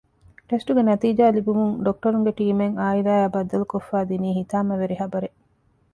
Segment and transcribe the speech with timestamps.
[0.49, 5.37] ޓެސްޓުގެ ނަތީޖާ ލިބުމުން ޑޮކްޓަރުންގެ ޓީމެއް ޢާއިލާއާ ބައްދަލުކޮށްފައިދިނީ ހިތާމަމަވެރި ހަބަރެއް